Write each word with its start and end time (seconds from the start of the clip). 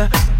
remember 0.00 0.39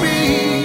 be. 0.00 0.57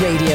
Radio. 0.00 0.27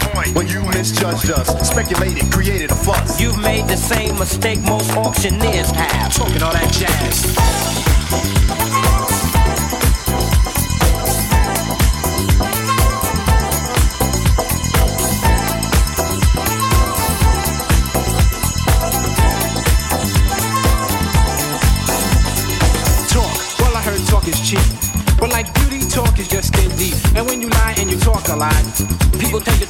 point. 0.00 0.50
You 0.50 0.64
misjudged 0.64 1.30
us, 1.30 1.68
speculated, 1.68 2.32
created 2.32 2.70
a 2.70 2.74
fuss. 2.74 3.20
You've 3.20 3.38
made 3.38 3.68
the 3.68 3.76
same 3.76 4.18
mistake 4.18 4.60
most 4.62 4.90
auctioneers 4.96 5.70
have. 5.70 6.14
Talking 6.14 6.42
all 6.42 6.52
that 6.52 6.72
jazz. 6.72 8.79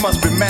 must 0.00 0.22
be 0.22 0.30
mad. 0.30 0.49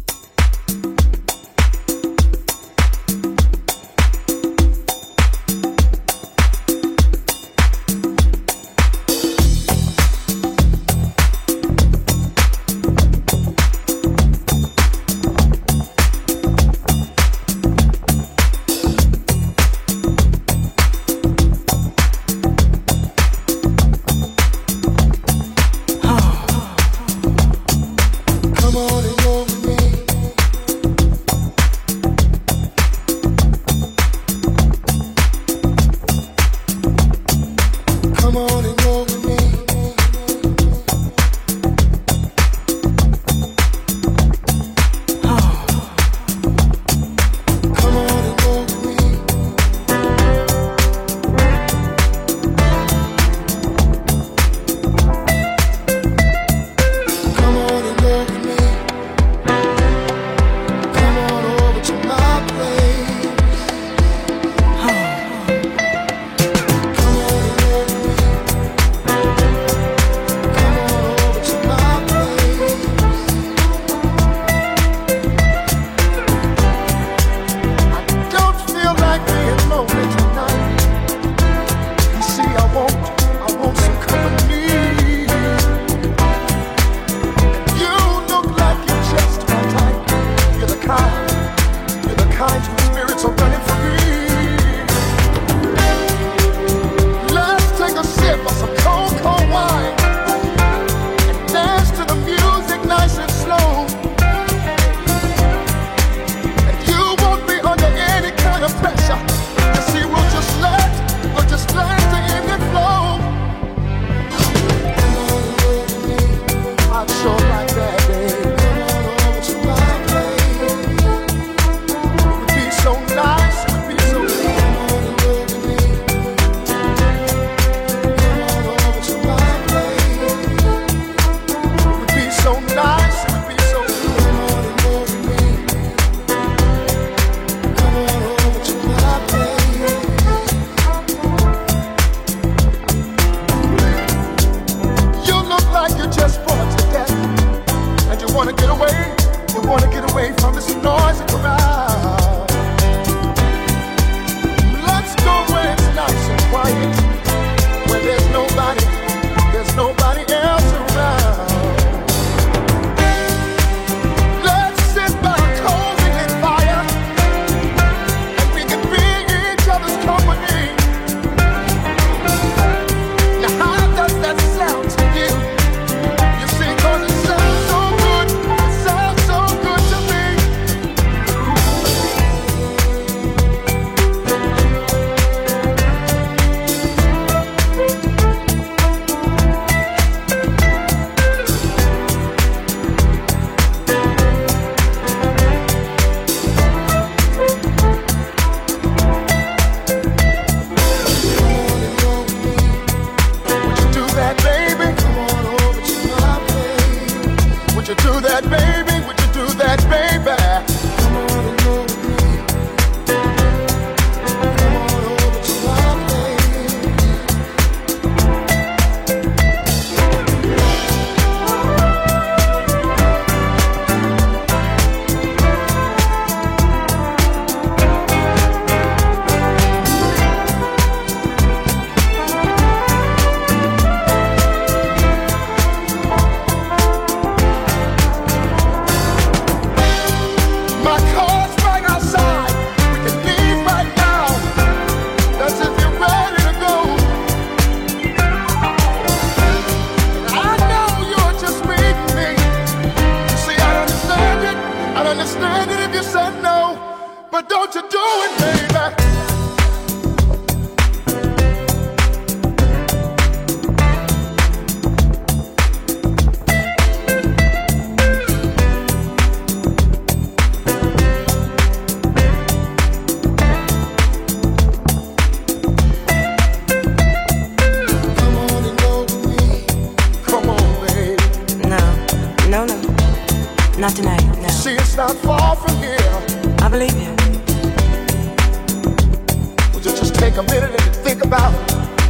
Take 290.31 290.39
a 290.39 290.43
minute 290.43 290.81
and 290.81 290.95
think 290.95 291.23
about. 291.25 291.53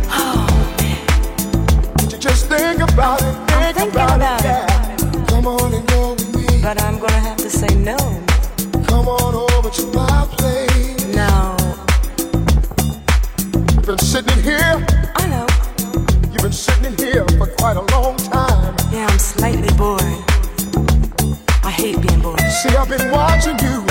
Oh. 0.09 0.45
Just 2.19 2.47
think 2.47 2.80
about 2.82 3.22
it. 3.22 3.34
Think 3.34 3.51
I'm 3.51 3.74
thinking 3.74 3.89
about, 3.89 4.17
about 4.17 4.41
it. 4.41 4.45
it. 4.45 5.15
Yeah. 5.15 5.26
Come 5.26 5.47
on 5.47 5.74
and 5.74 5.88
go 5.88 6.11
with 6.13 6.36
me. 6.36 6.61
But 6.61 6.82
I'm 6.84 6.99
gonna 6.99 7.19
have 7.19 7.38
to 7.38 7.49
say 7.49 7.74
no. 7.76 7.97
Come 8.86 9.07
on 9.07 9.34
over 9.34 9.69
to 9.69 9.88
my 9.88 10.28
place. 10.38 11.05
No. 11.15 11.57
You've 13.74 13.86
been 13.88 13.97
sitting 13.97 14.43
here. 14.43 14.86
I 15.15 15.26
know. 15.28 15.47
You've 16.32 16.43
been 16.43 16.51
sitting 16.51 16.95
here 16.97 17.26
for 17.39 17.47
quite 17.47 17.78
a 17.78 17.86
long 17.95 18.17
time. 18.17 18.76
Yeah, 18.91 19.07
I'm 19.09 19.19
slightly 19.19 19.74
bored. 19.78 20.01
I 21.63 21.72
hate 21.72 21.99
being 22.05 22.22
bored. 22.22 22.39
See, 22.39 22.76
I've 22.76 22.88
been 22.88 23.09
watching 23.11 23.57
you. 23.65 23.84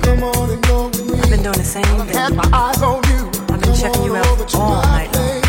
Come 0.00 0.22
on 0.22 0.50
and 0.50 0.62
go 0.66 0.86
with 0.86 1.04
me. 1.10 1.18
I've 1.20 1.28
been 1.28 1.42
doing 1.42 1.58
the 1.58 1.64
same 1.64 1.84
I've 1.84 2.06
thing. 2.08 2.16
had 2.16 2.34
my 2.34 2.48
eyes 2.52 2.80
on. 2.82 2.96
I've 2.96 3.05
checking 3.80 4.04
you 4.04 4.16
out 4.16 4.54
all 4.54 4.82
night 4.82 5.12
long. 5.14 5.42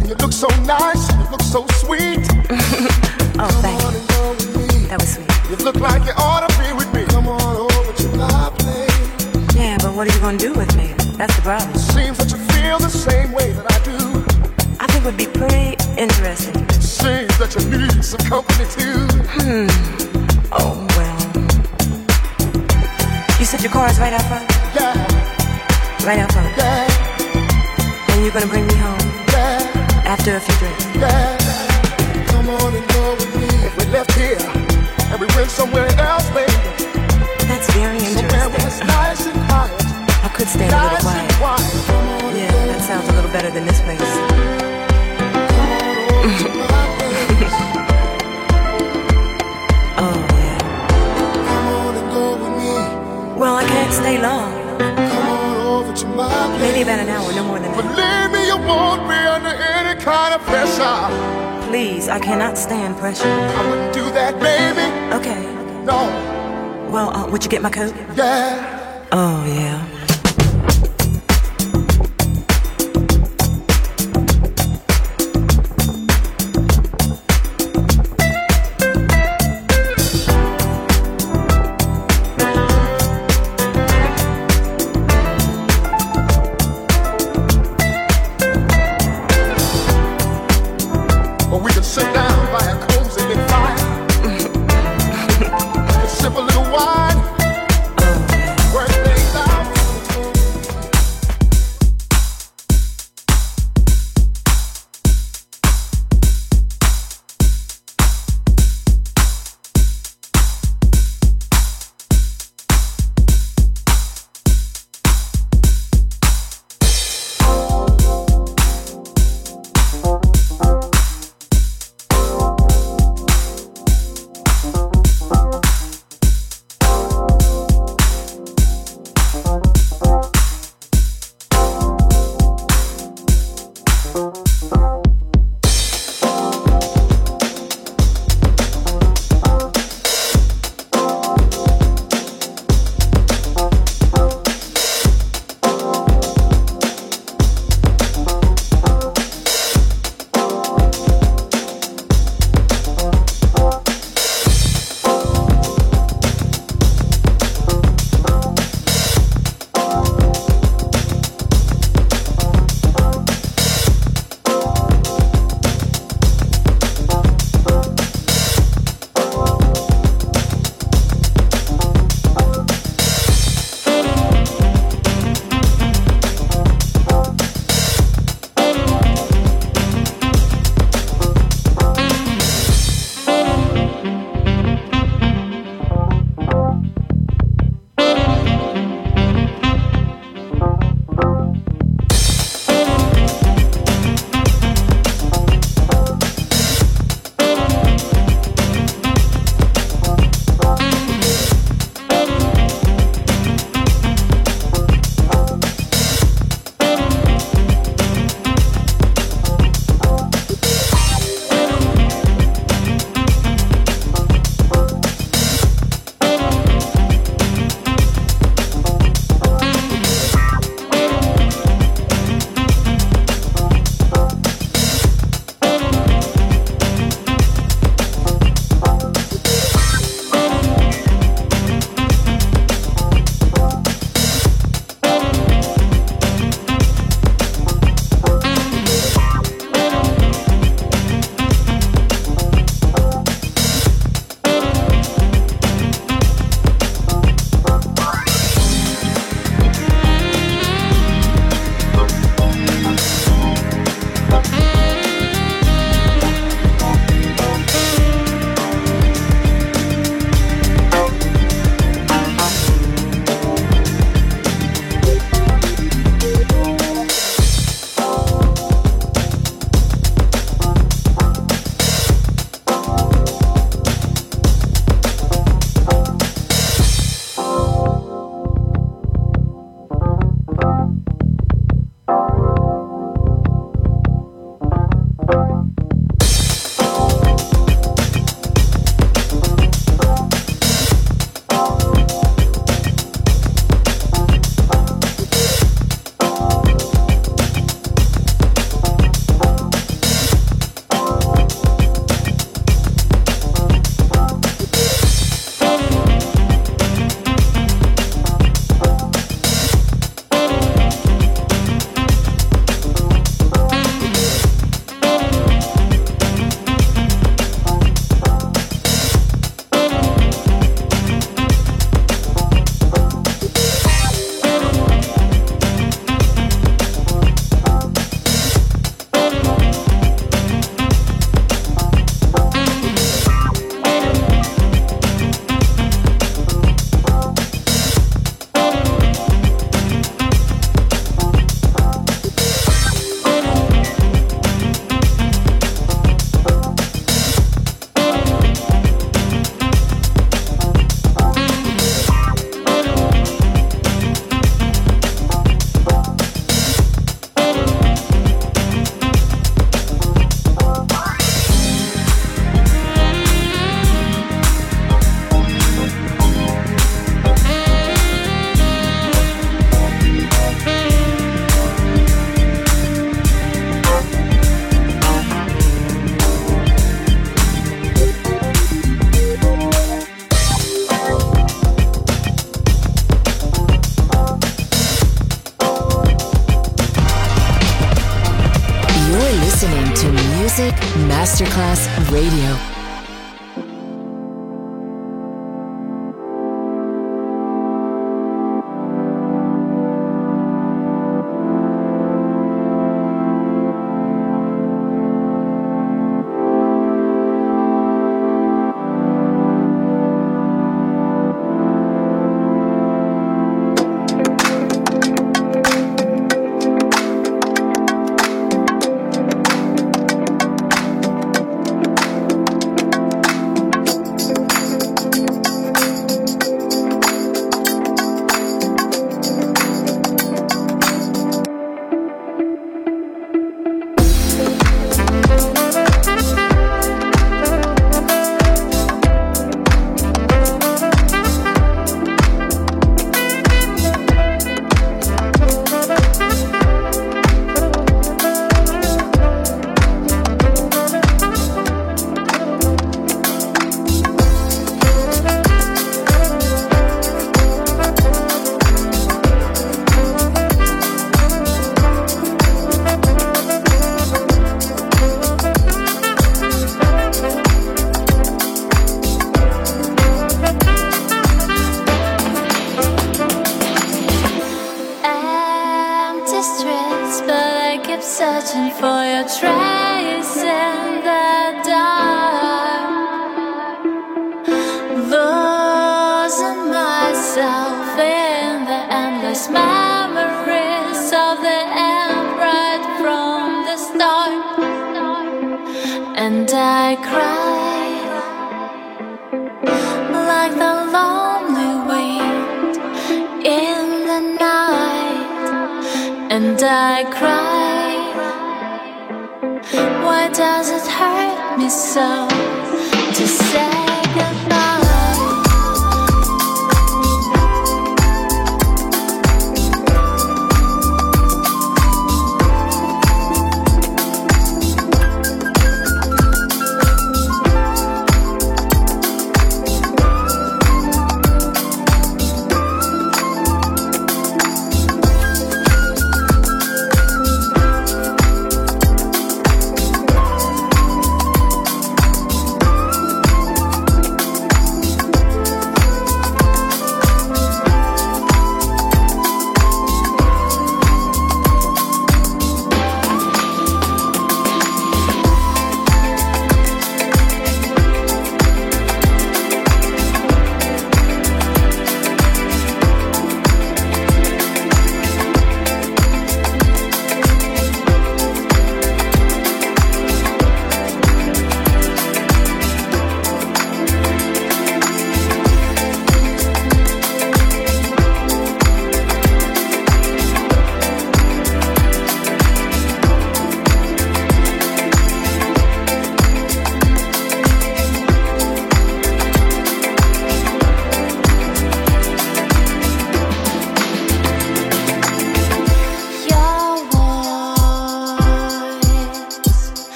And 0.00 0.08
you 0.08 0.14
look 0.16 0.32
so 0.32 0.48
nice. 0.64 1.10
You 1.14 1.30
look 1.30 1.42
so 1.42 1.66
sweet. 1.82 2.20
Oh, 3.38 3.48
thank 3.62 3.80
you. 3.80 3.88
and 3.88 4.08
go 4.10 4.30
with 4.36 4.56
me. 4.56 4.86
That 4.88 5.00
was 5.00 5.14
sweet. 5.14 5.30
You 5.50 5.56
look 5.64 5.76
like 5.76 6.04
you 6.04 6.12
ought 6.18 6.46
to 6.46 6.52
be 6.62 6.70
with 6.76 6.92
me. 6.92 7.02
Come 7.06 7.26
on 7.26 7.56
over 7.56 7.92
to 7.96 8.08
my 8.14 8.52
place. 8.60 9.56
Yeah, 9.56 9.78
but 9.80 9.94
what 9.96 10.06
are 10.06 10.12
you 10.14 10.20
gonna 10.20 10.36
do 10.36 10.52
with 10.52 10.76
me? 10.76 10.92
That's 11.16 11.34
the 11.36 11.42
problem. 11.42 11.74
Seems 11.74 12.18
that 12.18 12.30
you 12.30 12.36
feel 12.52 12.78
the 12.78 12.90
same 12.90 13.32
way 13.32 13.52
that 13.52 13.66
I 13.72 13.78
do. 13.88 13.98
I 14.78 14.86
think 14.86 15.00
it 15.02 15.06
would 15.08 15.16
be 15.16 15.26
pretty 15.32 15.80
interesting. 15.98 16.68
Seems 16.78 17.32
that 17.40 17.56
you 17.56 17.64
need 17.72 18.04
some 18.04 18.20
company 18.28 18.68
too. 18.68 19.00
Hmm. 19.32 19.66
Oh, 20.52 20.76
well. 21.00 21.20
You 23.40 23.46
said 23.48 23.62
your 23.62 23.72
car 23.72 23.88
is 23.88 23.98
right 23.98 24.12
out 24.12 24.22
front? 24.28 24.44
Yeah, 24.76 26.06
Right 26.06 26.18
out 26.20 26.30
front. 26.32 26.52
yeah, 26.56 26.86
And 28.22 28.30
you're 28.32 28.40
gonna 28.40 28.52
bring 28.52 28.68
me 28.68 28.74
home 28.74 29.00
yeah, 29.34 29.58
after 30.06 30.36
a 30.36 30.40
few 30.40 30.54
drinks. 30.62 30.86
yeah. 30.94 31.36
Come 32.30 32.48
on 32.50 32.72
and 32.72 32.86
go 32.94 33.14
with 33.18 33.34
me. 33.34 33.48
If 33.66 33.76
we 33.76 33.84
left 33.86 34.12
here 34.12 34.38
and 35.10 35.18
we 35.20 35.26
went 35.34 35.50
somewhere 35.50 35.88
else, 35.98 36.30
baby, 36.30 36.52
That's 37.50 37.68
very 37.74 37.98
somewhere 37.98 38.48
where 38.48 38.62
it's 38.62 38.78
interesting. 38.78 38.86
nice 38.86 39.26
and 39.26 39.34
quiet, 39.50 39.74
I 40.22 40.30
could 40.36 40.46
stay 40.46 40.68
a 40.68 40.70
little 40.70 40.86
nice 40.86 41.02
quiet. 41.02 41.32
quiet. 41.42 42.36
Yeah, 42.38 42.66
that 42.70 42.82
sounds 42.82 43.08
a 43.08 43.12
little 43.12 43.32
better 43.32 43.50
than 43.50 43.66
this 43.66 43.80
place. 43.82 43.98
over 46.14 46.46
to 46.46 46.62
my 46.70 46.86
place. 46.98 47.58
Oh, 49.98 50.18
yeah. 50.38 50.58
Come 51.48 51.66
on 51.74 51.96
and 51.96 52.08
go 52.14 52.24
with 52.38 52.54
me. 52.62 52.70
Well, 53.40 53.56
I 53.56 53.64
can't 53.64 53.92
stay 53.92 54.22
long. 54.22 54.51
Maybe 56.72 56.82
about 56.84 57.00
an 57.00 57.08
hour, 57.10 57.30
no 57.34 57.44
more 57.44 57.58
than 57.60 57.70
that. 57.70 57.76
Believe 57.76 58.30
me, 58.32 58.46
you 58.46 58.56
won't 58.66 59.02
be 59.06 59.12
under 59.14 59.50
any 59.50 60.00
kind 60.00 60.32
of 60.34 60.40
pressure. 60.40 61.68
Please, 61.68 62.08
I 62.08 62.18
cannot 62.18 62.56
stand 62.56 62.96
pressure. 62.96 63.28
I 63.28 63.68
wouldn't 63.68 63.92
do 63.92 64.04
that, 64.12 64.40
baby. 64.40 64.86
Okay. 65.18 65.42
No, 65.84 65.98
Well, 66.90 67.14
uh, 67.14 67.28
would 67.30 67.44
you 67.44 67.50
get 67.50 67.60
my 67.60 67.68
coat? 67.68 67.94
yeah. 68.16 69.04
Oh, 69.12 69.44
yeah. 69.44 69.84